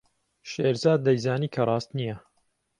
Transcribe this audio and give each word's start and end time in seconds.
شێرزاد 0.51 0.99
دەیزانی 1.07 1.51
کە 1.55 1.61
ڕاست 1.69 1.89
نییە. 1.97 2.17